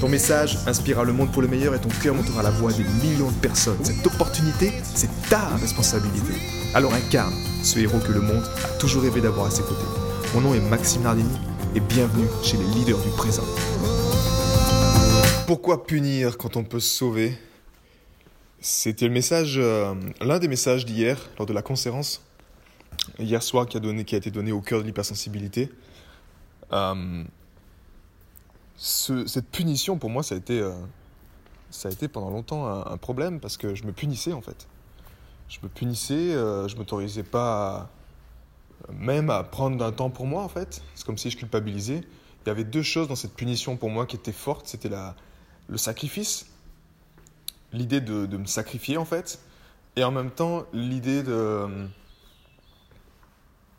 Ton 0.00 0.10
message 0.10 0.58
inspirera 0.66 1.04
le 1.04 1.14
monde 1.14 1.32
pour 1.32 1.40
le 1.40 1.48
meilleur 1.48 1.74
et 1.74 1.80
ton 1.80 1.88
cœur 1.88 2.14
montera 2.14 2.42
la 2.42 2.50
voix 2.50 2.70
des 2.70 2.84
millions 3.02 3.30
de 3.30 3.36
personnes. 3.40 3.82
Cette 3.82 4.06
opportunité, 4.06 4.70
c'est 4.82 5.08
ta 5.30 5.56
responsabilité. 5.56 6.34
Alors 6.74 6.92
incarne 6.92 7.32
ce 7.62 7.78
héros 7.78 7.98
que 8.00 8.12
le 8.12 8.20
monde 8.20 8.44
a 8.62 8.78
toujours 8.78 9.02
rêvé 9.02 9.22
d'avoir 9.22 9.46
à 9.46 9.50
ses 9.50 9.62
côtés. 9.62 9.86
Mon 10.34 10.42
nom 10.42 10.54
est 10.54 10.60
Maxime 10.60 11.02
Nardini 11.02 11.34
et 11.74 11.80
bienvenue 11.80 12.26
chez 12.42 12.58
les 12.58 12.66
leaders 12.74 12.98
du 12.98 13.08
présent. 13.16 13.44
Pourquoi 15.46 15.86
punir 15.86 16.36
quand 16.36 16.56
on 16.56 16.64
peut 16.64 16.80
se 16.80 16.94
sauver? 16.94 17.32
C'était 18.60 19.06
le 19.06 19.14
message, 19.14 19.54
euh, 19.56 19.94
l'un 20.20 20.38
des 20.38 20.48
messages 20.48 20.84
d'hier 20.84 21.30
lors 21.38 21.46
de 21.46 21.54
la 21.54 21.62
conférence 21.62 22.22
hier 23.18 23.42
soir 23.42 23.64
qui 23.66 23.78
a, 23.78 24.18
été 24.18 24.30
donné 24.30 24.52
au 24.52 24.60
cœur 24.60 24.82
de 24.82 24.86
l'hypersensibilité. 24.86 25.70
Euh, 26.72 27.24
cette 28.76 29.50
punition, 29.50 29.98
pour 29.98 30.10
moi, 30.10 30.22
ça 30.22 30.34
a 30.34 30.38
été, 30.38 30.60
euh, 30.60 30.72
ça 31.70 31.88
a 31.88 31.92
été 31.92 32.08
pendant 32.08 32.30
longtemps 32.30 32.66
un, 32.66 32.96
problème 32.96 33.40
parce 33.40 33.56
que 33.56 33.74
je 33.74 33.84
me 33.84 33.92
punissais 33.92 34.32
en 34.32 34.42
fait. 34.42 34.66
Je 35.48 35.58
me 35.62 35.68
punissais, 35.68 36.34
euh, 36.34 36.68
je 36.68 36.76
m'autorisais 36.76 37.22
pas 37.22 37.88
même 38.92 39.30
à 39.30 39.42
prendre 39.42 39.82
un 39.84 39.92
temps 39.92 40.10
pour 40.10 40.26
moi 40.26 40.42
en 40.42 40.48
fait. 40.48 40.82
C'est 40.94 41.06
comme 41.06 41.18
si 41.18 41.30
je 41.30 41.36
culpabilisais. 41.36 42.02
Il 42.44 42.48
y 42.48 42.50
avait 42.50 42.64
deux 42.64 42.82
choses 42.82 43.08
dans 43.08 43.16
cette 43.16 43.34
punition 43.34 43.76
pour 43.76 43.90
moi 43.90 44.06
qui 44.06 44.16
étaient 44.16 44.32
fortes. 44.32 44.66
C'était 44.66 44.90
le 45.68 45.78
sacrifice, 45.78 46.46
l'idée 47.72 48.00
de, 48.00 48.36
me 48.36 48.46
sacrifier 48.46 48.98
en 48.98 49.04
fait, 49.04 49.40
et 49.96 50.04
en 50.04 50.12
même 50.12 50.30
temps 50.30 50.64
l'idée 50.72 51.22
de 51.24 51.88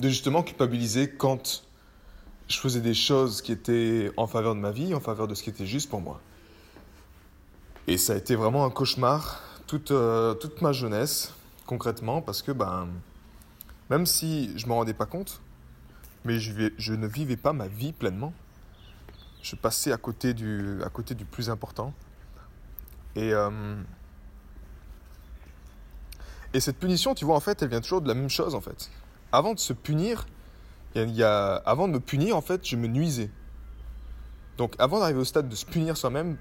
justement 0.02 0.44
culpabiliser 0.44 1.10
quand 1.12 1.67
je 2.48 2.58
faisais 2.60 2.82
des 2.82 2.94
choses 2.94 3.42
qui 3.42 3.52
étaient 3.52 4.12
en 4.18 4.28
faveur 4.28 4.56
de 4.56 4.60
ma 4.60 4.72
vie, 4.72 4.94
en 4.94 5.00
faveur 5.00 5.28
de 5.28 5.36
ce 5.36 5.44
qui 5.44 5.50
était 5.50 5.66
juste 5.66 5.90
pour 5.90 6.02
moi. 6.02 6.22
Et 7.88 7.98
ça 7.98 8.14
a 8.14 8.16
été 8.16 8.36
vraiment 8.36 8.66
un 8.66 8.70
cauchemar 8.70 9.42
toute, 9.66 9.92
euh, 9.92 10.34
toute 10.34 10.62
ma 10.62 10.72
jeunesse, 10.72 11.34
concrètement, 11.66 12.22
parce 12.22 12.42
que 12.42 12.52
ben, 12.52 12.88
même 13.90 14.06
si 14.06 14.58
je 14.58 14.68
m'en 14.68 14.76
rendais 14.76 14.94
pas 14.94 15.06
compte, 15.06 15.42
mais 16.26 16.40
je, 16.40 16.72
je, 16.78 16.94
ne 16.94 17.08
vivais 17.08 17.38
pas 17.38 17.54
ma 17.54 17.68
vie 17.68 17.94
pleinement. 17.94 18.34
Je 19.42 19.56
passais 19.56 19.92
à 19.92 19.98
côté 19.98 20.34
du, 20.34 20.82
à 20.84 20.90
côté 20.90 21.16
du 21.16 21.24
plus 21.24 21.50
important. 21.50 21.94
Et, 23.16 23.34
euh, 23.34 23.82
et 26.54 26.60
cette 26.60 26.78
punition, 26.78 27.16
tu 27.16 27.24
vois, 27.24 27.36
en 27.36 27.40
fait, 27.40 27.62
elle 27.62 27.70
vient 27.70 27.82
toujours 27.82 28.02
de 28.02 28.08
la 28.08 28.14
même 28.14 28.30
chose, 28.30 28.56
en 28.56 28.62
fait. 28.62 28.90
Avant 29.32 29.54
de 29.54 29.60
se 29.60 29.74
punir, 29.74 30.26
il 31.04 31.24
avant 31.24 31.88
de 31.88 31.94
me 31.94 32.00
punir, 32.00 32.36
en 32.36 32.42
fait, 32.42 32.68
je 32.68 32.76
me 32.76 32.88
nuisais. 32.88 33.30
Donc 34.58 34.76
avant 34.80 35.00
d'arriver 35.00 35.20
au 35.20 35.26
stade 35.26 35.50
de 35.50 35.56
se 35.56 35.66
punir 35.66 35.96
soi-même, 35.98 36.38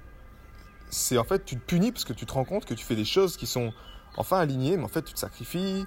c'est 0.89 1.17
en 1.17 1.23
fait, 1.23 1.45
tu 1.45 1.55
te 1.55 1.61
punis 1.61 1.91
parce 1.91 2.05
que 2.05 2.13
tu 2.13 2.25
te 2.25 2.33
rends 2.33 2.45
compte 2.45 2.65
que 2.65 2.73
tu 2.73 2.83
fais 2.83 2.95
des 2.95 3.05
choses 3.05 3.37
qui 3.37 3.45
sont 3.45 3.73
enfin 4.15 4.39
alignées, 4.39 4.77
mais 4.77 4.83
en 4.83 4.89
fait, 4.89 5.03
tu 5.03 5.13
te 5.13 5.19
sacrifies 5.19 5.85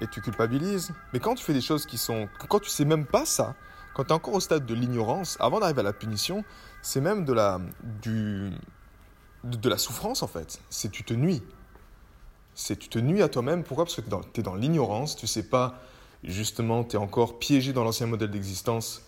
et 0.00 0.06
tu 0.06 0.20
culpabilises. 0.20 0.92
Mais 1.12 1.20
quand 1.20 1.34
tu 1.34 1.44
fais 1.44 1.52
des 1.52 1.60
choses 1.60 1.86
qui 1.86 1.98
sont... 1.98 2.28
Quand 2.48 2.60
tu 2.60 2.70
sais 2.70 2.84
même 2.84 3.06
pas 3.06 3.26
ça, 3.26 3.54
quand 3.94 4.04
tu 4.04 4.10
es 4.10 4.12
encore 4.12 4.34
au 4.34 4.40
stade 4.40 4.66
de 4.66 4.74
l'ignorance, 4.74 5.36
avant 5.40 5.60
d'arriver 5.60 5.80
à 5.80 5.84
la 5.84 5.92
punition, 5.92 6.44
c'est 6.82 7.00
même 7.00 7.24
de 7.24 7.32
la, 7.32 7.60
du, 8.02 8.50
de, 9.44 9.68
la 9.68 9.78
souffrance 9.78 10.22
en 10.22 10.26
fait. 10.26 10.60
C'est 10.70 10.90
tu 10.90 11.02
te 11.02 11.14
nuis. 11.14 11.42
C'est 12.54 12.76
tu 12.76 12.88
te 12.88 12.98
nuis 12.98 13.22
à 13.22 13.28
toi-même. 13.28 13.64
Pourquoi? 13.64 13.84
Parce 13.84 13.96
que 13.96 14.02
tu 14.02 14.08
es 14.08 14.42
dans, 14.42 14.50
dans 14.50 14.56
l'ignorance, 14.56 15.16
tu 15.16 15.26
sais 15.26 15.42
pas 15.42 15.80
justement, 16.26 16.84
tu 16.84 16.96
es 16.96 16.98
encore 16.98 17.38
piégé 17.38 17.72
dans 17.72 17.84
l'ancien 17.84 18.06
modèle 18.06 18.30
d'existence, 18.30 19.02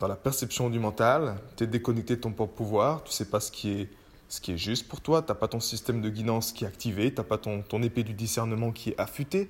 dans 0.00 0.08
la 0.08 0.16
perception 0.16 0.68
du 0.70 0.78
mental, 0.78 1.36
tu 1.56 1.64
es 1.64 1.66
déconnecté 1.66 2.16
de 2.16 2.20
ton 2.20 2.32
propre 2.32 2.54
pouvoir, 2.54 3.04
tu 3.04 3.12
sais 3.12 3.24
pas 3.26 3.40
ce 3.40 3.50
qui 3.50 3.70
est, 3.70 3.88
ce 4.28 4.40
qui 4.40 4.52
est 4.52 4.58
juste 4.58 4.88
pour 4.88 5.00
toi, 5.00 5.22
tu 5.22 5.28
n'as 5.28 5.34
pas 5.34 5.48
ton 5.48 5.60
système 5.60 6.02
de 6.02 6.08
guidance 6.08 6.52
qui 6.52 6.64
est 6.64 6.66
activé, 6.66 7.12
tu 7.12 7.20
n'as 7.20 7.24
pas 7.24 7.38
ton, 7.38 7.82
épée 7.82 8.02
du 8.02 8.12
discernement 8.12 8.72
qui 8.72 8.90
est 8.90 9.00
affûtée. 9.00 9.48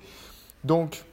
Donc, 0.63 1.03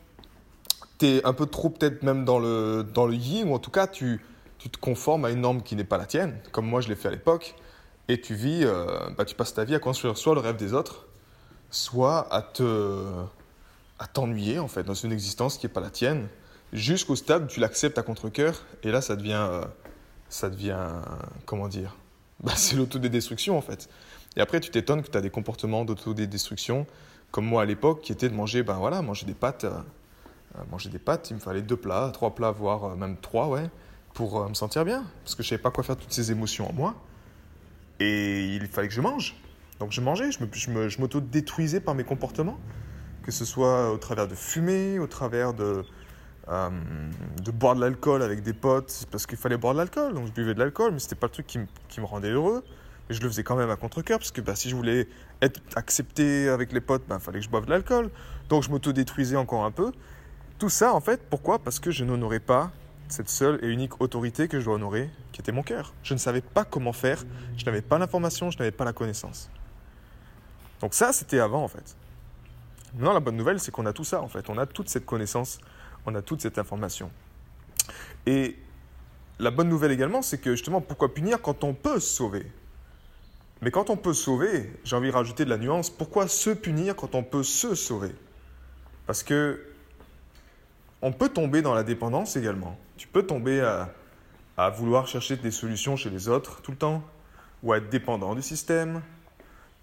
tu 0.98 1.06
es 1.06 1.24
un 1.24 1.32
peu 1.32 1.46
trop 1.46 1.70
peut-être 1.70 2.02
même 2.02 2.24
dans 2.24 2.38
le, 2.38 2.84
dans 2.94 3.06
le 3.06 3.14
yin, 3.14 3.48
ou 3.48 3.54
en 3.54 3.58
tout 3.58 3.70
cas, 3.70 3.86
tu, 3.86 4.20
tu 4.58 4.68
te 4.68 4.78
conformes 4.78 5.24
à 5.24 5.30
une 5.30 5.40
norme 5.40 5.62
qui 5.62 5.74
n'est 5.74 5.84
pas 5.84 5.98
la 5.98 6.06
tienne, 6.06 6.38
comme 6.52 6.66
moi 6.66 6.80
je 6.80 6.88
l'ai 6.88 6.96
fait 6.96 7.08
à 7.08 7.12
l'époque, 7.12 7.54
et 8.08 8.20
tu 8.20 8.34
vis, 8.34 8.64
euh, 8.64 8.86
bah, 9.16 9.24
tu 9.24 9.34
passes 9.34 9.54
ta 9.54 9.64
vie 9.64 9.74
à 9.74 9.78
construire 9.78 10.16
soit 10.16 10.34
le 10.34 10.40
rêve 10.40 10.56
des 10.56 10.74
autres, 10.74 11.06
soit 11.70 12.32
à 12.32 12.42
te 12.42 12.62
à 13.98 14.06
t'ennuyer 14.06 14.58
en 14.58 14.68
fait 14.68 14.82
dans 14.82 14.94
une 14.94 15.12
existence 15.12 15.58
qui 15.58 15.66
n'est 15.66 15.72
pas 15.72 15.80
la 15.80 15.90
tienne, 15.90 16.28
jusqu'au 16.72 17.16
stade 17.16 17.44
où 17.44 17.46
tu 17.46 17.60
l'acceptes 17.60 17.98
à 17.98 18.02
contre-coeur, 18.02 18.64
et 18.82 18.90
là 18.90 19.00
ça 19.00 19.16
devient, 19.16 19.46
euh, 19.48 19.64
ça 20.28 20.50
devient, 20.50 20.86
comment 21.46 21.68
dire, 21.68 21.96
bah, 22.42 22.52
c'est 22.56 22.76
l'autodédestruction 22.76 23.56
en 23.56 23.62
fait. 23.62 23.88
Et 24.36 24.40
après 24.40 24.60
tu 24.60 24.70
t'étonnes 24.70 25.02
que 25.02 25.10
tu 25.10 25.16
as 25.18 25.20
des 25.20 25.30
comportements 25.30 25.84
d'autodédestruction, 25.84 26.86
comme 27.30 27.46
moi 27.46 27.62
à 27.62 27.64
l'époque, 27.64 28.02
qui 28.02 28.12
était 28.12 28.28
de 28.28 28.34
manger, 28.34 28.62
ben 28.62 28.74
voilà, 28.74 29.02
manger 29.02 29.26
des 29.26 29.34
pâtes, 29.34 29.64
euh, 29.64 29.78
euh, 30.56 30.62
manger 30.70 30.90
des 30.90 30.98
pâtes, 30.98 31.30
il 31.30 31.34
me 31.34 31.40
fallait 31.40 31.62
deux 31.62 31.76
plats, 31.76 32.10
trois 32.12 32.34
plats, 32.34 32.50
voire 32.50 32.96
même 32.96 33.16
trois, 33.20 33.48
ouais, 33.48 33.70
pour 34.12 34.48
me 34.48 34.54
sentir 34.54 34.84
bien, 34.84 35.04
parce 35.22 35.34
que 35.34 35.42
je 35.42 35.48
savais 35.48 35.62
pas 35.62 35.70
quoi 35.70 35.84
faire 35.84 35.96
toutes 35.96 36.12
ces 36.12 36.32
émotions 36.32 36.68
en 36.68 36.72
moi, 36.72 36.94
et 38.00 38.46
il 38.54 38.66
fallait 38.66 38.88
que 38.88 38.94
je 38.94 39.00
mange. 39.00 39.36
Donc 39.80 39.90
je 39.90 40.00
mangeais, 40.00 40.30
je 40.30 41.00
m'auto-détruisais 41.00 41.80
par 41.80 41.96
mes 41.96 42.04
comportements 42.04 42.58
que 43.24 43.32
ce 43.32 43.44
soit 43.44 43.90
au 43.90 43.96
travers 43.96 44.28
de 44.28 44.34
fumer, 44.34 44.98
au 44.98 45.06
travers 45.06 45.54
de, 45.54 45.84
euh, 46.48 46.70
de 47.42 47.50
boire 47.50 47.74
de 47.74 47.80
l'alcool 47.80 48.22
avec 48.22 48.42
des 48.42 48.52
potes, 48.52 49.06
parce 49.10 49.26
qu'il 49.26 49.38
fallait 49.38 49.56
boire 49.56 49.72
de 49.72 49.78
l'alcool, 49.78 50.14
donc 50.14 50.26
je 50.26 50.32
buvais 50.32 50.54
de 50.54 50.58
l'alcool, 50.58 50.92
mais 50.92 50.98
c'était 50.98 51.14
pas 51.14 51.26
le 51.26 51.32
truc 51.32 51.46
qui, 51.46 51.58
qui, 51.88 52.00
me 52.00 52.06
rendait 52.06 52.30
heureux. 52.30 52.62
Mais 53.08 53.14
je 53.14 53.22
le 53.22 53.28
faisais 53.28 53.42
quand 53.42 53.56
même 53.56 53.70
à 53.70 53.76
contre-coeur, 53.76 54.18
parce 54.18 54.30
que 54.30 54.40
bah, 54.40 54.54
si 54.54 54.68
je 54.68 54.76
voulais 54.76 55.08
être 55.42 55.60
accepté 55.74 56.48
avec 56.48 56.72
les 56.72 56.80
potes, 56.80 57.02
il 57.06 57.08
bah, 57.08 57.18
fallait 57.18 57.38
que 57.38 57.44
je 57.44 57.50
boive 57.50 57.64
de 57.64 57.70
l'alcool. 57.70 58.10
Donc 58.48 58.62
je 58.62 58.70
m'auto-détruisais 58.70 59.36
encore 59.36 59.64
un 59.64 59.70
peu. 59.70 59.92
Tout 60.58 60.68
ça, 60.68 60.94
en 60.94 61.00
fait, 61.00 61.20
pourquoi? 61.28 61.58
Parce 61.58 61.80
que 61.80 61.90
je 61.90 62.04
n'honorais 62.04 62.40
pas 62.40 62.70
cette 63.08 63.28
seule 63.28 63.58
et 63.62 63.68
unique 63.68 64.00
autorité 64.00 64.48
que 64.48 64.60
je 64.60 64.64
dois 64.64 64.74
honorer, 64.74 65.10
qui 65.32 65.40
était 65.40 65.52
mon 65.52 65.62
cœur. 65.62 65.94
Je 66.02 66.14
ne 66.14 66.18
savais 66.18 66.40
pas 66.40 66.64
comment 66.64 66.92
faire, 66.92 67.22
je 67.56 67.64
n'avais 67.64 67.82
pas 67.82 67.98
l'information, 67.98 68.50
je 68.50 68.58
n'avais 68.58 68.70
pas 68.70 68.84
la 68.84 68.92
connaissance. 68.92 69.50
Donc 70.80 70.94
ça, 70.94 71.12
c'était 71.12 71.38
avant, 71.38 71.62
en 71.62 71.68
fait. 71.68 71.96
Maintenant, 72.94 73.12
la 73.12 73.20
bonne 73.20 73.36
nouvelle, 73.36 73.58
c'est 73.60 73.70
qu'on 73.70 73.86
a 73.86 73.92
tout 73.92 74.04
ça, 74.04 74.22
en 74.22 74.28
fait. 74.28 74.48
On 74.48 74.56
a 74.56 74.66
toute 74.66 74.88
cette 74.88 75.04
connaissance, 75.04 75.58
on 76.06 76.14
a 76.14 76.22
toute 76.22 76.40
cette 76.40 76.58
information. 76.58 77.10
Et 78.26 78.56
la 79.38 79.50
bonne 79.50 79.68
nouvelle 79.68 79.90
également, 79.90 80.22
c'est 80.22 80.38
que 80.38 80.52
justement, 80.52 80.80
pourquoi 80.80 81.12
punir 81.12 81.42
quand 81.42 81.64
on 81.64 81.74
peut 81.74 81.98
se 81.98 82.14
sauver? 82.14 82.46
Mais 83.62 83.70
quand 83.70 83.90
on 83.90 83.96
peut 83.96 84.12
se 84.12 84.22
sauver, 84.22 84.72
j'ai 84.84 84.94
envie 84.94 85.08
de 85.08 85.14
rajouter 85.14 85.44
de 85.44 85.50
la 85.50 85.58
nuance, 85.58 85.90
pourquoi 85.90 86.28
se 86.28 86.50
punir 86.50 86.94
quand 86.94 87.14
on 87.14 87.22
peut 87.22 87.42
se 87.42 87.74
sauver? 87.74 88.14
Parce 89.06 89.22
que 89.22 89.64
on 91.02 91.12
peut 91.12 91.28
tomber 91.28 91.62
dans 91.62 91.74
la 91.74 91.82
dépendance 91.82 92.36
également. 92.36 92.78
Tu 92.96 93.08
peux 93.08 93.24
tomber 93.24 93.60
à 94.56 94.70
vouloir 94.70 95.06
chercher 95.06 95.36
des 95.36 95.50
solutions 95.50 95.96
chez 95.96 96.10
les 96.10 96.28
autres 96.28 96.62
tout 96.62 96.70
le 96.70 96.76
temps, 96.76 97.02
ou 97.62 97.72
à 97.72 97.78
être 97.78 97.88
dépendant 97.88 98.34
du 98.34 98.42
système, 98.42 99.02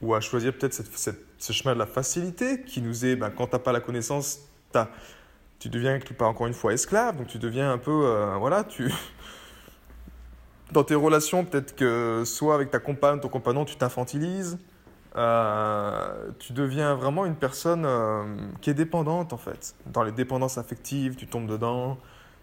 ou 0.02 0.16
à 0.16 0.22
choisir 0.22 0.54
peut-être 0.54 0.74
ce 0.74 1.54
chemin 1.54 1.74
de 1.74 1.80
la 1.80 1.86
facilité 1.86 2.62
qui 2.64 2.82
nous 2.82 3.06
est, 3.06 3.16
ben, 3.16 3.30
quand 3.30 3.48
tu 3.48 3.54
n'as 3.54 3.60
pas 3.60 3.72
la 3.72 3.82
connaissance, 3.82 4.40
tu 5.60 5.70
deviens 5.70 6.00
encore 6.20 6.48
une 6.48 6.54
fois 6.54 6.74
esclave, 6.74 7.18
donc 7.18 7.28
tu 7.28 7.38
deviens 7.38 7.72
un 7.72 7.78
peu, 7.78 7.92
euh, 7.92 8.36
voilà, 8.38 8.64
tu... 8.64 8.92
Dans 10.72 10.86
tes 10.86 10.96
relations, 10.96 11.44
peut-être 11.44 11.76
que 11.76 12.24
soit 12.26 12.56
avec 12.56 12.72
ta 12.72 12.80
compagne, 12.80 13.20
ton 13.20 13.28
compagnon, 13.28 13.66
tu 13.66 13.76
t'infantilises, 13.76 14.58
euh, 15.18 16.32
tu 16.40 16.54
deviens 16.54 16.96
vraiment 16.96 17.26
une 17.26 17.36
personne 17.36 17.84
euh, 17.86 18.24
qui 18.62 18.70
est 18.70 18.74
dépendante 18.74 19.34
en 19.34 19.38
fait. 19.38 19.76
Dans 19.88 20.04
les 20.04 20.14
dépendances 20.14 20.58
affectives, 20.58 21.16
tu 21.16 21.28
tombes 21.28 21.48
dedans. 21.48 21.98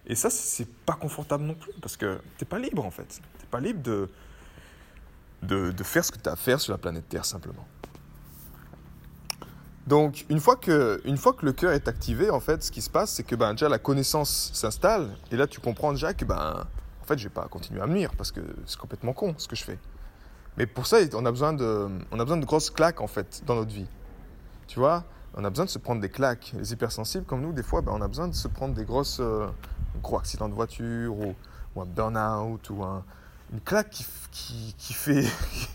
Et 0.07 0.15
ça, 0.15 0.29
c'est 0.29 0.69
pas 0.85 0.93
confortable 0.93 1.45
non 1.45 1.55
plus 1.55 1.73
parce 1.81 1.97
que 1.97 2.19
tu 2.37 2.45
n'es 2.45 2.49
pas 2.49 2.59
libre 2.59 2.85
en 2.85 2.91
fait. 2.91 3.09
Tu 3.09 3.21
n'es 3.21 3.51
pas 3.51 3.61
libre 3.61 3.83
de, 3.83 4.11
de, 5.43 5.73
faire 5.83 6.05
ce 6.05 6.13
que 6.13 6.19
tu 6.19 6.29
as 6.29 6.33
à 6.33 6.37
faire 6.37 6.61
sur 6.61 6.73
la 6.73 6.79
planète 6.79 7.09
Terre 7.09 7.25
simplement. 7.25 7.67
Donc, 9.87 10.27
une 10.29 10.41
fois 10.41 10.57
que, 10.57 11.01
une 11.05 11.17
fois 11.17 11.33
que 11.33 11.47
le 11.47 11.53
cœur 11.53 11.73
est 11.73 11.89
activé, 11.89 12.31
en 12.31 12.41
fait, 12.41 12.63
ce 12.63 12.71
qui 12.71 12.83
se 12.83 12.91
passe, 12.91 13.13
c'est 13.13 13.23
que 13.23 13.35
ben, 13.35 13.53
déjà 13.53 13.69
la 13.69 13.79
connaissance 13.79 14.51
s'installe, 14.53 15.09
et 15.33 15.37
là 15.37 15.47
tu 15.47 15.61
comprends 15.61 15.93
déjà 15.93 16.13
que 16.13 16.27
ben, 16.27 16.67
en 17.01 17.05
fait, 17.07 17.19
je 17.19 17.25
vais 17.25 17.33
pas 17.33 17.49
continuer 17.49 17.81
à 17.81 17.87
me 17.87 17.95
nuire 17.95 18.13
parce 18.17 18.31
que 18.31 18.41
c'est 18.67 18.79
complètement 18.79 19.15
con 19.15 19.35
ce 19.39 19.49
que 19.49 19.57
je 19.57 19.65
fais. 19.65 19.79
Mais 20.59 20.67
pour 20.67 20.87
ça, 20.87 20.99
on 21.15 21.25
a 21.25 21.31
besoin 21.31 21.55
de, 21.55 21.89
on 22.11 22.21
a 22.21 22.25
besoin 22.25 22.37
de 22.37 22.45
grosses 22.45 22.69
claques 22.69 23.01
en 23.01 23.07
fait 23.07 23.43
dans 23.47 23.55
notre 23.55 23.73
vie. 23.73 23.87
Tu 24.67 24.79
vois, 24.79 25.05
on 25.35 25.45
a 25.45 25.51
besoin 25.51 25.65
de 25.65 25.71
se 25.71 25.79
prendre 25.79 26.03
des 26.03 26.11
claques. 26.11 26.53
Les 26.59 26.73
hypersensibles 26.73 27.25
comme 27.25 27.41
nous, 27.41 27.53
des 27.53 27.63
fois, 27.63 27.81
ben, 27.81 27.93
on 27.95 28.03
a 28.03 28.09
besoin 28.09 28.29
de 28.29 28.35
se 28.35 28.49
prendre 28.49 28.75
des 28.75 28.85
grosses, 28.85 29.21
euh, 29.21 29.47
gros 30.03 30.19
accidents 30.19 30.51
de 30.51 30.55
voiture 30.55 31.17
ou, 31.17 31.35
ou 31.75 31.81
un 31.81 31.87
burn-out 31.87 32.69
ou 32.69 32.83
un, 32.83 33.05
une 33.53 33.61
claque 33.61 33.91
qui, 33.91 34.07
qui, 34.31 34.75
qui 34.79 34.93
fait, 34.93 35.25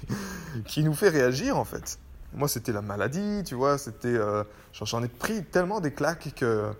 qui 0.65 0.83
nous 0.83 0.93
fait 0.93 1.09
réagir 1.09 1.57
en 1.57 1.65
fait. 1.65 1.99
Moi, 2.33 2.47
c'était 2.47 2.71
la 2.71 2.81
maladie, 2.81 3.43
tu 3.45 3.53
vois, 3.55 3.77
c'était, 3.77 4.07
euh, 4.07 4.43
j'en 4.73 5.03
ai 5.03 5.07
pris 5.07 5.43
tellement 5.43 5.79
des 5.79 5.91
claques 5.91 6.33
que, 6.35 6.71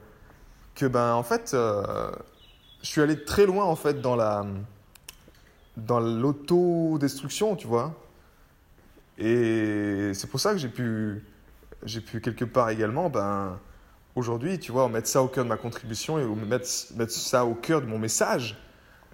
que 0.75 0.85
ben 0.87 1.13
en 1.13 1.23
fait, 1.23 1.53
euh, 1.53 2.11
je 2.81 2.87
suis 2.87 3.01
allé 3.01 3.23
très 3.23 3.45
loin 3.45 3.65
en 3.65 3.75
fait 3.75 4.01
dans 4.01 4.15
la, 4.15 4.45
dans 5.77 5.99
l'autodestruction, 5.99 7.55
tu 7.55 7.67
vois. 7.67 7.93
Et 9.17 10.11
c'est 10.15 10.27
pour 10.27 10.39
ça 10.39 10.53
que 10.53 10.57
j'ai 10.57 10.69
pu, 10.69 11.23
j'ai 11.83 12.01
pu 12.01 12.19
quelque 12.19 12.45
part 12.45 12.69
également, 12.69 13.09
ben, 13.09 13.59
aujourd'hui, 14.15 14.59
tu 14.59 14.71
vois, 14.71 14.89
mettre 14.89 15.07
ça 15.07 15.21
au 15.21 15.27
cœur 15.27 15.43
de 15.43 15.49
ma 15.49 15.57
contribution 15.57 16.19
et 16.19 16.25
mettre, 16.25 16.67
mettre 16.95 17.11
ça 17.11 17.45
au 17.45 17.53
cœur 17.53 17.81
de 17.81 17.85
mon 17.85 17.99
message, 17.99 18.57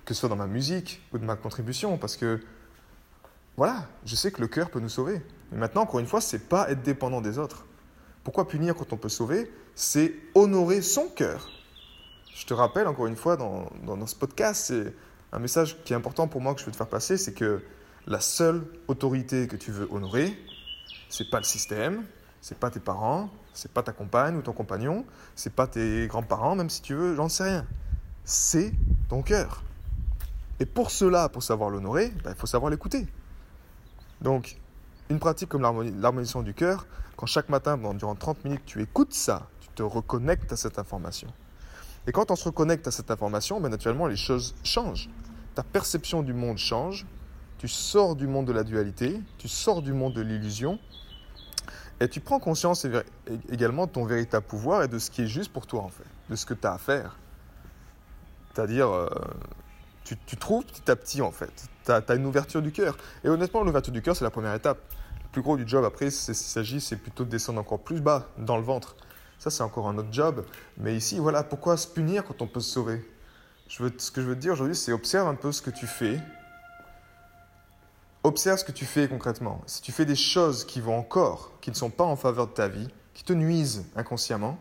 que 0.10 0.16
ce 0.16 0.22
soit 0.22 0.30
dans 0.30 0.36
ma 0.36 0.48
musique 0.48 1.04
ou 1.14 1.20
de 1.20 1.24
ma 1.24 1.36
contribution, 1.36 2.00
parce 2.00 2.18
que, 2.18 2.42
voilà, 3.58 3.88
je 4.06 4.16
sais 4.16 4.32
que 4.32 4.42
le 4.42 4.48
cœur 4.48 4.72
peut 4.72 4.80
nous 4.80 4.90
sauver. 4.90 5.22
Mais 5.52 5.60
maintenant, 5.60 5.84
encore 5.84 6.00
une 6.00 6.08
fois, 6.08 6.20
c'est 6.20 6.50
pas 6.50 6.72
être 6.72 6.82
dépendant 6.82 7.22
des 7.22 7.38
autres. 7.38 7.68
Pourquoi 8.24 8.48
punir 8.48 8.74
quand 8.74 8.92
on 8.92 8.98
peut 8.98 9.08
sauver? 9.08 9.52
C'est 9.76 10.16
honorer 10.34 10.82
son 10.82 11.10
cœur. 11.10 11.48
Je 12.34 12.44
te 12.44 12.56
rappelle 12.56 12.88
encore 12.88 13.06
une 13.06 13.16
fois 13.16 13.38
dans, 13.38 13.70
dans, 13.86 13.98
dans 13.98 14.08
ce 14.08 14.16
podcast, 14.16 14.66
c'est 14.66 14.96
un 15.32 15.38
message 15.38 15.78
qui 15.84 15.94
est 15.94 15.96
important 15.96 16.28
pour 16.28 16.42
moi 16.42 16.56
que 16.56 16.60
je 16.60 16.66
veux 16.66 16.72
te 16.72 16.78
faire 16.78 16.90
passer, 16.90 17.16
c'est 17.16 17.36
que 17.36 17.62
la 18.08 18.20
seule 18.20 18.66
autorité 18.88 19.48
que 19.48 19.58
tu 19.58 19.72
veux 19.72 19.88
honorer, 19.92 20.36
c'est 21.08 21.30
pas 21.30 21.38
le 21.38 21.44
système, 21.44 22.04
c'est 22.42 22.58
pas 22.58 22.72
tes 22.72 22.80
parents, 22.80 23.30
c'est 23.54 23.72
pas 23.72 23.84
ta 23.84 23.92
compagne 23.92 24.38
ou 24.38 24.42
ton 24.42 24.54
compagnon, 24.54 25.06
c'est 25.36 25.54
pas 25.54 25.68
tes 25.68 26.08
grands-parents, 26.08 26.56
même 26.56 26.72
si 26.72 26.82
tu 26.82 26.96
veux, 26.96 27.16
j'en 27.16 27.30
sais 27.30 27.44
rien. 27.44 27.68
C'est 28.24 28.74
ton 29.08 29.22
cœur. 29.22 29.62
Et 30.60 30.66
pour 30.66 30.92
cela, 30.92 31.30
pour 31.30 31.44
savoir 31.44 31.70
l'honorer, 31.70 32.10
ben, 32.24 32.32
il 32.32 32.36
faut 32.36 32.48
savoir 32.48 32.70
l'écouter. 32.70 33.08
Donc, 34.22 34.58
une 35.10 35.20
pratique 35.20 35.50
comme 35.50 35.62
l'harmonisation 35.62 36.42
du 36.42 36.54
cœur, 36.54 36.86
quand 37.16 37.26
chaque 37.26 37.50
matin, 37.50 37.78
durant 37.94 38.16
30 38.16 38.44
minutes, 38.44 38.62
tu 38.66 38.82
écoutes 38.82 39.14
ça, 39.14 39.48
tu 39.62 39.70
te 39.70 39.84
reconnectes 39.84 40.52
à 40.52 40.58
cette 40.58 40.78
information. 40.78 41.30
Et 42.08 42.12
quand 42.12 42.32
on 42.32 42.36
se 42.36 42.46
reconnecte 42.46 42.88
à 42.88 42.92
cette 42.92 43.12
information, 43.12 43.60
ben 43.60 43.70
naturellement, 43.70 44.08
les 44.08 44.16
choses 44.16 44.56
changent. 44.64 45.10
Ta 45.56 45.64
perception 45.64 46.24
du 46.24 46.34
monde 46.34 46.58
change. 46.58 47.06
Tu 47.58 47.68
sors 47.68 48.16
du 48.16 48.26
monde 48.26 48.48
de 48.48 48.54
la 48.54 48.64
dualité, 48.64 49.20
tu 49.38 49.50
sors 49.50 49.82
du 49.82 49.92
monde 49.92 50.14
de 50.14 50.22
l'illusion, 50.22 50.80
et 52.00 52.08
tu 52.08 52.22
prends 52.22 52.40
conscience 52.40 52.88
également 53.50 53.86
de 53.86 53.92
ton 53.92 54.06
véritable 54.06 54.46
pouvoir 54.46 54.84
et 54.84 54.88
de 54.88 54.98
ce 54.98 55.12
qui 55.12 55.24
est 55.24 55.28
juste 55.28 55.52
pour 55.52 55.68
toi, 55.68 55.82
en 55.82 55.90
fait, 55.90 56.06
de 56.30 56.36
ce 56.38 56.46
que 56.46 56.54
tu 56.54 56.66
as 56.66 56.74
à 56.74 56.78
faire. 56.78 57.18
C'est-à-dire, 58.54 58.88
euh, 58.90 59.10
tu, 60.10 60.18
tu, 60.26 60.38
trouves 60.38 60.66
petit 60.66 60.90
à 60.90 60.96
petit, 60.96 61.22
en 61.22 61.32
fait. 61.32 61.52
Tu 61.86 61.92
as, 61.92 62.16
une 62.16 62.26
ouverture 62.26 62.64
du 62.64 62.72
cœur. 62.72 62.98
Et 63.24 63.30
honnêtement, 63.30 63.64
l'ouverture 63.64 63.94
du 63.94 64.02
cœur, 64.02 64.16
c'est 64.16 64.24
la 64.24 64.32
première 64.32 64.56
étape. 64.56 64.80
Le 65.24 65.30
plus 65.32 65.44
gros 65.44 65.56
du 65.56 65.68
job, 65.68 65.86
après, 65.86 66.08
il 66.08 66.12
s'agit, 66.12 66.82
c'est 66.82 66.96
plutôt 66.96 67.26
de 67.26 67.30
descendre 67.30 67.60
encore 67.60 67.80
plus 67.80 68.02
bas, 68.02 68.28
dans 68.40 68.58
le 68.58 68.64
ventre. 68.64 68.96
Ça, 69.38 69.52
c'est 69.52 69.62
encore 69.62 69.88
un 69.88 69.98
autre 70.00 70.12
job. 70.12 70.46
Mais 70.78 70.96
ici, 70.96 71.20
voilà, 71.20 71.44
pourquoi 71.44 71.78
se 71.78 71.88
punir 71.88 72.24
quand 72.26 72.42
on 72.42 72.48
peut 72.48 72.60
se 72.60 72.72
sauver? 72.72 73.08
Je 73.68 73.84
veux, 73.84 73.94
Ce 74.00 74.10
que 74.10 74.22
je 74.22 74.28
veux 74.28 74.36
te 74.36 74.40
dire 74.40 74.54
aujourd'hui, 74.54 74.76
c'est 74.76 74.92
observe 74.92 75.28
un 75.28 75.36
peu 75.36 75.52
ce 75.52 75.62
que 75.62 75.70
tu 75.70 75.86
fais. 75.86 76.20
Observe 78.24 78.58
ce 78.58 78.66
que 78.66 78.72
tu 78.72 78.86
fais 78.86 79.08
concrètement. 79.08 79.62
Si 79.68 79.84
tu 79.84 79.92
fais 79.92 80.06
des 80.06 80.16
choses 80.16 80.66
qui 80.66 80.82
vont 80.82 80.98
encore, 80.98 81.52
qui 81.62 81.70
ne 81.70 81.76
sont 81.76 81.92
pas 81.92 82.04
en 82.04 82.16
faveur 82.16 82.48
de 82.48 82.54
ta 82.54 82.68
vie, 82.68 82.88
qui 83.14 83.24
te 83.24 83.34
nuisent 83.34 83.86
inconsciemment, 83.96 84.58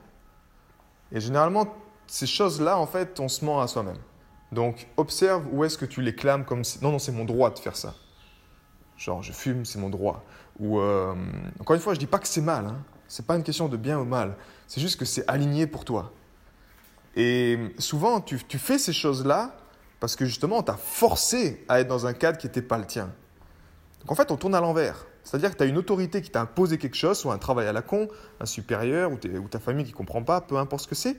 et 1.10 1.20
généralement, 1.20 1.74
ces 2.06 2.26
choses-là, 2.26 2.78
en 2.78 2.86
fait, 2.86 3.18
on 3.18 3.28
se 3.28 3.46
ment 3.46 3.62
à 3.62 3.66
soi-même. 3.66 3.96
Donc, 4.52 4.86
observe 4.96 5.44
où 5.52 5.64
est-ce 5.64 5.76
que 5.76 5.84
tu 5.84 6.02
les 6.02 6.14
clames 6.14 6.44
comme. 6.44 6.62
Non, 6.82 6.92
non, 6.92 6.98
c'est 6.98 7.12
mon 7.12 7.24
droit 7.24 7.50
de 7.50 7.58
faire 7.58 7.76
ça. 7.76 7.94
Genre, 8.96 9.22
je 9.22 9.32
fume, 9.32 9.64
c'est 9.64 9.78
mon 9.78 9.90
droit. 9.90 10.24
Ou, 10.58 10.80
euh... 10.80 11.14
encore 11.60 11.76
une 11.76 11.82
fois, 11.82 11.94
je 11.94 11.98
dis 11.98 12.06
pas 12.06 12.18
que 12.18 12.26
c'est 12.26 12.40
mal. 12.40 12.66
Hein. 12.66 12.82
C'est 13.06 13.26
pas 13.26 13.36
une 13.36 13.42
question 13.42 13.68
de 13.68 13.76
bien 13.76 13.98
ou 13.98 14.04
mal. 14.04 14.36
C'est 14.66 14.80
juste 14.80 14.98
que 14.98 15.04
c'est 15.04 15.26
aligné 15.28 15.66
pour 15.66 15.84
toi. 15.84 16.12
Et 17.14 17.58
souvent, 17.78 18.20
tu, 18.20 18.38
tu 18.44 18.58
fais 18.58 18.78
ces 18.78 18.92
choses-là 18.92 19.56
parce 20.00 20.16
que 20.16 20.24
justement, 20.24 20.58
on 20.58 20.62
t'a 20.62 20.76
forcé 20.76 21.64
à 21.68 21.80
être 21.80 21.88
dans 21.88 22.06
un 22.06 22.12
cadre 22.12 22.38
qui 22.38 22.46
n'était 22.46 22.62
pas 22.62 22.78
le 22.78 22.86
tien. 22.86 23.10
Donc 24.00 24.12
en 24.12 24.14
fait, 24.14 24.30
on 24.30 24.36
tourne 24.36 24.54
à 24.54 24.60
l'envers. 24.60 25.06
C'est-à-dire 25.24 25.50
que 25.50 25.56
tu 25.56 25.62
as 25.62 25.66
une 25.66 25.76
autorité 25.76 26.22
qui 26.22 26.30
t'a 26.30 26.40
imposé 26.42 26.78
quelque 26.78 26.96
chose, 26.96 27.18
soit 27.18 27.34
un 27.34 27.38
travail 27.38 27.66
à 27.66 27.72
la 27.72 27.82
con, 27.82 28.08
un 28.40 28.46
supérieur, 28.46 29.10
ou, 29.10 29.14
ou 29.14 29.48
ta 29.48 29.58
famille 29.58 29.84
qui 29.84 29.92
ne 29.92 29.96
comprend 29.96 30.22
pas, 30.22 30.40
peu 30.40 30.56
importe 30.56 30.84
ce 30.84 30.88
que 30.88 30.94
c'est. 30.94 31.16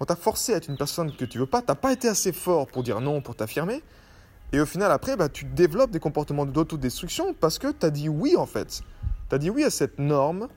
On 0.00 0.04
t'a 0.04 0.16
forcé 0.16 0.54
à 0.54 0.56
être 0.56 0.68
une 0.68 0.76
personne 0.76 1.14
que 1.14 1.24
tu 1.24 1.38
veux 1.38 1.46
pas. 1.46 1.60
Tu 1.60 1.68
n'as 1.68 1.74
pas 1.74 1.92
été 1.92 2.08
assez 2.08 2.32
fort 2.32 2.66
pour 2.66 2.82
dire 2.82 3.00
non, 3.00 3.20
pour 3.20 3.34
t'affirmer. 3.34 3.82
Et 4.52 4.60
au 4.60 4.66
final, 4.66 4.90
après, 4.92 5.16
bah, 5.16 5.28
tu 5.28 5.44
développes 5.44 5.90
des 5.90 6.00
comportements 6.00 6.46
d'autodestruction 6.46 7.34
parce 7.34 7.58
que 7.58 7.72
tu 7.72 7.84
as 7.84 7.90
dit 7.90 8.08
oui, 8.08 8.36
en 8.36 8.46
fait. 8.46 8.82
Tu 9.28 9.34
as 9.34 9.38
dit 9.38 9.50
oui 9.50 9.64
à 9.64 9.70
cette 9.70 9.98
norme 9.98 10.48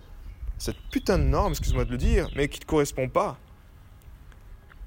cette 0.61 0.77
putain 0.91 1.17
de 1.17 1.23
norme, 1.23 1.53
excuse-moi 1.53 1.85
de 1.85 1.91
le 1.91 1.97
dire, 1.97 2.29
mais 2.35 2.47
qui 2.47 2.59
ne 2.59 2.61
te 2.61 2.67
correspond 2.67 3.09
pas. 3.09 3.39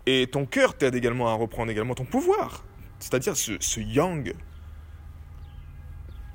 Et 0.07 0.29
ton 0.31 0.47
cœur 0.47 0.79
t'aide 0.79 0.95
également 0.95 1.29
à 1.29 1.35
reprendre 1.35 1.69
également 1.69 1.97
ton 1.97 2.05
pouvoir, 2.05 2.63
c'est-à-dire 3.01 3.37
ce, 3.37 3.55
ce, 3.59 3.81
yang. 3.81 4.35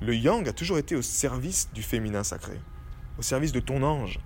Le 0.02 0.14
yang 0.14 0.46
a 0.46 0.52
toujours 0.52 0.76
été 0.76 0.94
au 0.94 1.00
service 1.00 1.70
du 1.72 1.82
féminin 1.82 2.22
sacré, 2.22 2.60
au 3.18 3.22
service 3.22 3.52
de 3.52 3.60
ton 3.60 3.82
ange. 3.82 4.18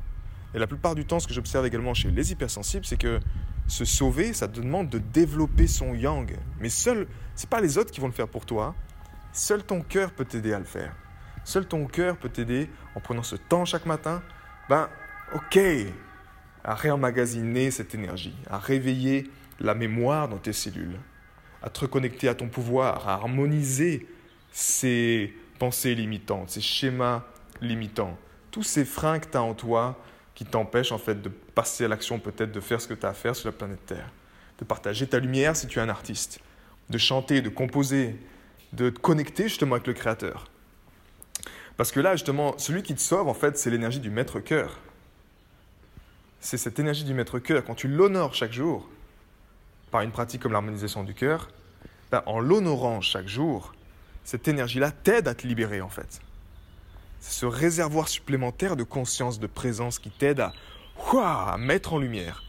Et 0.53 0.59
la 0.59 0.67
plupart 0.67 0.97
du 0.97 1.05
temps, 1.05 1.21
ce 1.21 1.29
que 1.29 1.35
j'observe 1.35 1.65
également 1.65 1.95
chez 1.95 2.11
les 2.11 2.33
hypersensibles, 2.33 2.85
c'est 2.85 2.97
que 2.97 3.21
se 3.67 3.85
sauver, 3.85 4.33
ça 4.33 4.47
demande 4.47 4.91
de 4.91 4.99
développer 4.99 5.67
son 5.67 5.95
yang. 5.95 6.37
Mais 6.61 6.69
seul, 6.69 7.07
c'est 7.35 7.49
pas 7.49 7.61
les 7.61 7.79
autres 7.79 7.91
qui 7.91 8.01
vont 8.01 8.07
le 8.07 8.13
faire 8.13 8.29
pour 8.29 8.47
toi. 8.47 8.75
Seul 9.33 9.65
ton 9.65 9.81
cœur 9.81 10.13
peut 10.13 10.25
t'aider 10.25 10.53
à 10.53 10.59
le 10.59 10.65
faire. 10.65 10.95
Seul 11.45 11.67
ton 11.67 11.87
cœur 11.87 12.17
peut 12.17 12.29
t'aider 12.29 12.71
en 12.95 13.01
prenant 13.01 13.23
ce 13.23 13.37
temps 13.37 13.65
chaque 13.65 13.87
matin. 13.87 14.23
Ben, 14.69 14.89
OK, 15.35 15.59
à 16.63 16.75
réemmagasiner 16.75 17.71
cette 17.71 17.95
énergie, 17.95 18.35
à 18.49 18.59
réveiller 18.59 19.31
la 19.61 19.75
mémoire 19.75 20.29
dans 20.29 20.39
tes 20.39 20.53
cellules, 20.53 20.99
à 21.63 21.71
te 21.71 21.81
reconnecter 21.81 22.29
à 22.29 22.35
ton 22.35 22.49
pouvoir, 22.49 23.09
à 23.09 23.15
harmoniser 23.15 24.07
ces 24.53 25.35
pensées 25.59 25.95
limitantes, 25.95 26.51
ces 26.51 26.61
schémas 26.61 27.25
limitants, 27.61 28.17
tous 28.51 28.63
ces 28.63 28.85
freins 28.85 29.19
que 29.19 29.29
tu 29.29 29.37
as 29.37 29.43
en 29.43 29.55
toi 29.55 29.99
qui 30.35 30.45
t'empêchent 30.45 30.93
en 30.93 30.99
fait 30.99 31.21
de 31.21 31.29
passer 31.29 31.85
à 31.85 31.89
l'action, 31.89 32.19
peut-être 32.19 32.53
de 32.53 32.61
faire 32.61 32.81
ce 32.81 32.89
que 32.89 32.95
tu 32.95 33.07
as 33.07 33.11
à 33.11 33.15
faire 33.15 33.37
sur 33.37 33.49
la 33.49 33.53
planète 33.53 33.87
Terre, 33.87 34.11
de 34.59 34.65
partager 34.65 35.07
ta 35.07 35.19
lumière 35.19 35.57
si 35.57 35.67
tu 35.67 35.79
es 35.79 35.83
un 35.83 35.89
artiste, 35.89 36.41
de 36.91 36.99
chanter, 36.99 37.41
de 37.41 37.49
composer, 37.49 38.17
de 38.73 38.91
te 38.91 38.99
connecter 38.99 39.45
justement 39.45 39.77
avec 39.77 39.87
le 39.87 39.93
Créateur. 39.93 40.47
Parce 41.77 41.93
que 41.93 42.01
là, 42.01 42.15
justement, 42.15 42.57
celui 42.59 42.83
qui 42.83 42.95
te 42.95 43.01
sauve, 43.01 43.29
en 43.29 43.35
fait, 43.35 43.59
c'est 43.59 43.71
l'énergie 43.71 44.01
du 44.01 44.11
maître 44.11 44.41
cœur 44.41 44.79
c'est 46.45 46.59
cette 46.59 46.79
énergie 46.79 47.05
du 47.05 47.15
maître 47.15 47.39
cœur, 47.39 47.65
quand 47.65 47.75
tu 47.75 47.89
l'honores 47.89 48.35
chaque 48.35 48.53
jour, 48.53 48.87
par 49.91 50.03
une 50.03 50.11
pratique 50.11 50.43
comme 50.43 50.53
l'harmonisation 50.53 51.03
du 51.03 51.15
cœur, 51.15 51.49
ben, 52.13 52.23
en 52.27 52.39
l'honorant 52.39 53.01
chaque 53.01 53.27
jour, 53.27 53.75
cette 54.25 54.47
énergie-là 54.47 54.91
t'aide 54.91 55.27
à 55.27 55.35
te 55.35 55.47
libérer 55.47 55.81
en 55.81 55.89
fait. 55.89 56.21
C'est 57.25 57.41
ce 57.41 57.47
réservoir 57.47 58.09
supplémentaire 58.09 58.77
de 58.77 58.83
conscience, 58.83 59.39
de 59.39 59.47
présence 59.47 59.99
qui 59.99 60.11
t'aide 60.11 60.41
à, 60.41 60.53
à 61.23 61.57
mettre 61.57 61.95
en 61.95 61.99
lumière. 61.99 62.45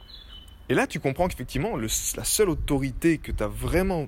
Et 0.67 0.74
là, 0.74 0.86
tu 0.86 1.00
comprends 1.00 1.27
qu'effectivement, 1.27 1.77
la 1.77 1.88
seule 2.24 2.50
autorité 2.50 3.20
que 3.20 3.32
tu 3.32 3.41
as 3.41 3.48
vraiment, 3.48 4.08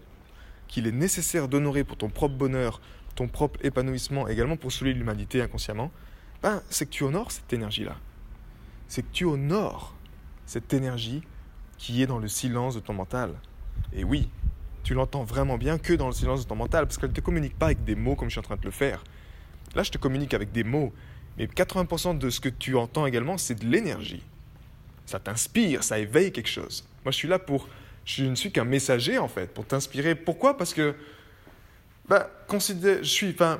qu'il 0.67 0.85
est 0.87 0.91
nécessaire 0.91 1.47
d'honorer 1.47 1.83
pour 1.83 1.95
ton 1.95 2.09
propre 2.09 2.35
bonheur, 2.35 2.81
ton 3.15 3.27
propre 3.27 3.63
épanouissement, 3.63 4.27
également 4.27 4.57
pour 4.57 4.71
sauver 4.71 4.93
l'humanité 4.93 5.41
inconsciemment, 5.41 5.91
ben, 6.41 6.61
c'est 6.69 6.85
que 6.85 6.91
tu 6.91 7.03
honores 7.03 7.31
cette 7.31 7.53
énergie-là 7.53 7.95
c'est 8.87 9.01
que 9.01 9.11
tu 9.11 9.25
honores 9.25 9.93
cette 10.45 10.73
énergie 10.73 11.21
qui 11.77 12.01
est 12.01 12.07
dans 12.07 12.19
le 12.19 12.27
silence 12.27 12.75
de 12.75 12.79
ton 12.79 12.93
mental. 12.93 13.33
Et 13.93 14.03
oui, 14.03 14.29
tu 14.83 14.93
l'entends 14.93 15.23
vraiment 15.23 15.57
bien 15.57 15.77
que 15.77 15.93
dans 15.93 16.07
le 16.07 16.13
silence 16.13 16.43
de 16.43 16.47
ton 16.47 16.55
mental, 16.55 16.85
parce 16.85 16.97
qu'elle 16.97 17.09
ne 17.09 17.15
te 17.15 17.21
communique 17.21 17.57
pas 17.57 17.67
avec 17.67 17.83
des 17.83 17.95
mots 17.95 18.15
comme 18.15 18.29
je 18.29 18.33
suis 18.33 18.39
en 18.39 18.43
train 18.43 18.55
de 18.55 18.65
le 18.65 18.71
faire. 18.71 19.03
Là, 19.75 19.83
je 19.83 19.91
te 19.91 19.97
communique 19.97 20.33
avec 20.33 20.51
des 20.51 20.63
mots, 20.63 20.93
mais 21.37 21.45
80% 21.45 22.17
de 22.17 22.29
ce 22.29 22.39
que 22.39 22.49
tu 22.49 22.75
entends 22.75 23.05
également, 23.05 23.37
c'est 23.37 23.55
de 23.55 23.65
l'énergie. 23.65 24.23
Ça 25.05 25.19
t'inspire, 25.19 25.83
ça 25.83 25.99
éveille 25.99 26.31
quelque 26.31 26.49
chose. 26.49 26.85
Moi, 27.05 27.11
je 27.11 27.17
suis 27.17 27.27
là 27.27 27.39
pour... 27.39 27.67
Je 28.05 28.23
ne 28.23 28.35
suis 28.35 28.51
qu'un 28.51 28.63
messager, 28.63 29.17
en 29.17 29.27
fait, 29.27 29.53
pour 29.53 29.65
t'inspirer. 29.65 30.15
Pourquoi? 30.15 30.57
Parce 30.57 30.73
que... 30.73 30.95
Bah, 32.07 32.29
considère... 32.47 32.97
Je 32.99 33.09
suis... 33.09 33.29
Enfin, 33.31 33.59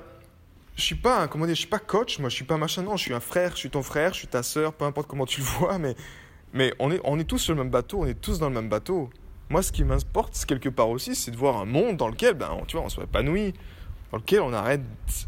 je 0.77 0.83
suis 0.83 0.95
pas, 0.95 1.27
comment 1.27 1.45
dire, 1.45 1.55
je 1.55 1.61
suis 1.61 1.69
pas 1.69 1.79
coach, 1.79 2.19
moi, 2.19 2.29
je 2.29 2.35
suis 2.35 2.45
pas 2.45 2.57
machin, 2.57 2.83
non, 2.83 2.95
je 2.95 3.03
suis 3.03 3.13
un 3.13 3.19
frère, 3.19 3.51
je 3.51 3.57
suis 3.57 3.69
ton 3.69 3.81
frère, 3.81 4.13
je 4.13 4.19
suis 4.19 4.27
ta 4.27 4.43
sœur, 4.43 4.73
peu 4.73 4.85
importe 4.85 5.07
comment 5.07 5.25
tu 5.25 5.41
le 5.41 5.45
vois, 5.45 5.79
mais, 5.79 5.95
mais 6.53 6.73
on, 6.79 6.91
est, 6.91 7.01
on 7.03 7.17
est 7.19 7.23
tous 7.23 7.39
sur 7.39 7.55
le 7.55 7.63
même 7.63 7.71
bateau, 7.71 8.01
on 8.01 8.05
est 8.05 8.19
tous 8.19 8.37
dans 8.39 8.47
le 8.47 8.55
même 8.55 8.69
bateau. 8.69 9.09
Moi, 9.49 9.63
ce 9.63 9.71
qui 9.71 9.83
m'importe 9.83 10.45
quelque 10.45 10.69
part 10.69 10.89
aussi, 10.89 11.15
c'est 11.15 11.31
de 11.31 11.37
voir 11.37 11.57
un 11.57 11.65
monde 11.65 11.97
dans 11.97 12.07
lequel, 12.07 12.35
ben, 12.35 12.49
tu 12.67 12.77
vois, 12.77 12.85
on 12.85 12.89
soit 12.89 13.05
épanoui, 13.05 13.53
dans 14.11 14.17
lequel 14.17 14.41
on 14.41 14.53
arrête, 14.53 14.81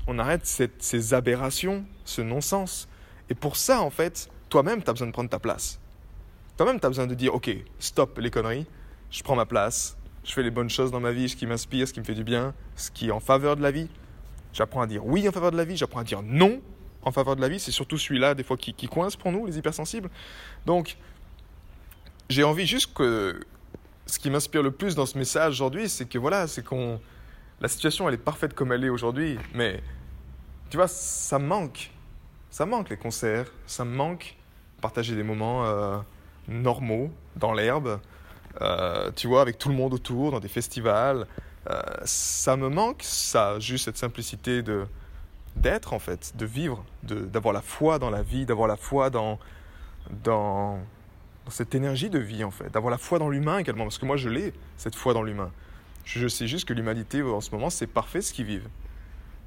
on 0.07 0.19
arrête 0.19 0.45
ces 0.45 1.13
aberrations, 1.13 1.85
ce 2.05 2.21
non-sens. 2.21 2.87
Et 3.29 3.35
pour 3.35 3.55
ça, 3.55 3.81
en 3.81 3.89
fait, 3.89 4.29
toi-même, 4.49 4.83
tu 4.83 4.89
as 4.89 4.93
besoin 4.93 5.07
de 5.07 5.11
prendre 5.11 5.29
ta 5.29 5.39
place. 5.39 5.79
Toi-même, 6.57 6.79
tu 6.79 6.85
as 6.85 6.89
besoin 6.89 7.07
de 7.07 7.15
dire, 7.15 7.33
ok, 7.33 7.49
stop 7.79 8.17
les 8.19 8.31
conneries, 8.31 8.65
je 9.11 9.23
prends 9.23 9.35
ma 9.35 9.45
place, 9.45 9.97
je 10.23 10.33
fais 10.33 10.43
les 10.43 10.51
bonnes 10.51 10.69
choses 10.69 10.91
dans 10.91 10.99
ma 10.99 11.11
vie, 11.11 11.29
ce 11.29 11.35
qui 11.35 11.45
m'inspire, 11.45 11.87
ce 11.87 11.93
qui 11.93 11.99
me 11.99 12.05
fait 12.05 12.15
du 12.15 12.23
bien, 12.23 12.53
ce 12.75 12.91
qui 12.91 13.07
est 13.07 13.11
en 13.11 13.19
faveur 13.19 13.55
de 13.55 13.61
la 13.61 13.71
vie. 13.71 13.87
J'apprends 14.53 14.81
à 14.81 14.87
dire 14.87 15.05
oui 15.05 15.27
en 15.27 15.31
faveur 15.31 15.51
de 15.51 15.57
la 15.57 15.63
vie, 15.63 15.77
j'apprends 15.77 15.99
à 15.99 16.03
dire 16.03 16.21
non 16.23 16.61
en 17.03 17.11
faveur 17.11 17.35
de 17.35 17.41
la 17.41 17.49
vie. 17.49 17.59
C'est 17.59 17.71
surtout 17.71 17.97
celui-là, 17.97 18.33
des 18.35 18.43
fois, 18.43 18.57
qui, 18.57 18.73
qui, 18.73 18.87
coince 18.87 19.15
pour 19.15 19.31
nous, 19.31 19.45
les 19.45 19.57
hypersensibles. 19.57 20.09
Donc, 20.65 20.97
j'ai 22.29 22.43
envie 22.43 22.65
juste 22.65 22.93
que 22.93 23.39
ce 24.05 24.19
qui 24.19 24.29
m'inspire 24.29 24.63
le 24.63 24.71
plus 24.71 24.95
dans 24.95 25.05
ce 25.05 25.17
message 25.17 25.53
aujourd'hui, 25.53 25.89
c'est 25.89 26.05
que 26.05 26.17
voilà, 26.17 26.47
c'est 26.47 26.63
qu'on. 26.63 26.99
La 27.61 27.67
situation, 27.67 28.07
elle 28.07 28.15
est 28.15 28.17
parfaite 28.17 28.53
comme 28.53 28.71
elle 28.71 28.85
est 28.85 28.89
aujourd'hui, 28.89 29.37
mais 29.53 29.81
tu 30.69 30.77
vois, 30.77 30.87
ça 30.87 31.39
manque. 31.39 31.91
Ça 32.49 32.65
manque 32.65 32.89
les 32.89 32.97
concerts, 32.97 33.51
ça 33.67 33.85
me 33.85 33.93
manque 33.93 34.37
partager 34.81 35.15
des 35.15 35.23
moments 35.23 35.65
euh, 35.65 35.97
normaux 36.47 37.11
dans 37.35 37.53
l'herbe, 37.53 37.99
euh, 38.61 39.11
tu 39.15 39.27
vois, 39.27 39.41
avec 39.41 39.57
tout 39.57 39.69
le 39.69 39.75
monde 39.75 39.93
autour, 39.93 40.31
dans 40.31 40.39
des 40.39 40.47
festivals. 40.47 41.27
Euh, 41.69 41.81
ça 42.05 42.55
me 42.55 42.69
manque, 42.69 43.03
ça, 43.03 43.59
juste 43.59 43.85
cette 43.85 43.97
simplicité 43.97 44.63
de 44.63 44.85
d'être 45.55 45.93
en 45.93 45.99
fait, 45.99 46.37
de 46.37 46.45
vivre, 46.45 46.85
d'avoir 47.03 47.53
la 47.53 47.61
foi 47.61 47.99
dans 47.99 48.09
la 48.11 48.21
vie, 48.21 48.45
d'avoir 48.45 48.67
la 48.67 48.77
foi 48.77 49.09
dans, 49.09 49.39
dans, 50.23 50.77
dans, 51.43 51.51
cette 51.51 51.75
énergie 51.75 52.09
de 52.09 52.19
vie 52.19 52.43
en 52.43 52.51
fait, 52.51 52.69
d'avoir 52.69 52.91
la 52.91 52.99
foi 52.99 53.19
dans 53.19 53.29
l'humain 53.29 53.57
également, 53.57 53.83
parce 53.83 53.97
que 53.97 54.05
moi 54.05 54.15
je 54.15 54.29
l'ai, 54.29 54.53
cette 54.77 54.95
foi 54.95 55.13
dans 55.13 55.23
l'humain. 55.23 55.51
Je, 56.09 56.27
sais 56.27 56.47
juste 56.47 56.67
que 56.67 56.73
l'humanité 56.73 57.21
en 57.21 57.39
ce 57.39 57.51
moment 57.51 57.69
c'est 57.69 57.85
parfait 57.85 58.21
ce 58.21 58.33
qu'ils 58.33 58.45
vivent. 58.45 58.67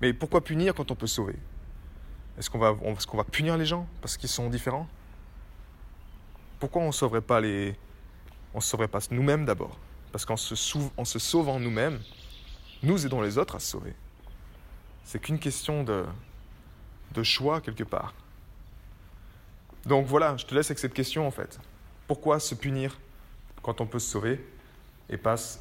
Mais 0.00 0.12
pourquoi 0.12 0.42
punir 0.42 0.74
quand 0.74 0.92
on 0.92 0.94
peut 0.94 1.08
sauver? 1.08 1.34
Est-ce 2.38 2.48
qu'on 2.48 2.60
va, 2.60 2.70
est 2.70 3.16
va 3.16 3.24
punir 3.24 3.56
les 3.56 3.66
gens 3.66 3.88
parce 4.00 4.16
qu'ils 4.16 4.28
sont 4.28 4.48
différents? 4.48 4.86
Pourquoi 6.60 6.82
on 6.82 6.86
ne 6.86 6.92
sauverait 6.92 7.20
pas 7.20 7.40
les, 7.40 7.74
on 8.54 8.60
sauverait 8.60 8.86
pas 8.86 9.00
nous-mêmes 9.10 9.44
d'abord? 9.44 9.76
Parce 10.12 10.24
qu'en 10.24 10.36
se, 10.36 10.54
se 10.54 11.18
sauvant 11.18 11.58
nous-mêmes, 11.58 11.98
nous 12.84 13.04
aidons 13.04 13.22
les 13.22 13.38
autres 13.38 13.56
à 13.56 13.58
se 13.58 13.72
sauver. 13.72 13.94
C'est 15.02 15.20
qu'une 15.20 15.40
question 15.40 15.82
de, 15.82 16.04
de 17.12 17.22
choix 17.24 17.60
quelque 17.60 17.84
part. 17.84 18.14
Donc 19.84 20.06
voilà, 20.06 20.36
je 20.36 20.46
te 20.46 20.54
laisse 20.54 20.66
avec 20.66 20.78
cette 20.78 20.94
question 20.94 21.26
en 21.26 21.32
fait. 21.32 21.58
Pourquoi 22.06 22.38
se 22.38 22.54
punir 22.54 23.00
quand 23.62 23.80
on 23.80 23.86
peut 23.86 23.98
se 23.98 24.08
sauver 24.08 24.46
Et 25.10 25.16
passe 25.16 25.60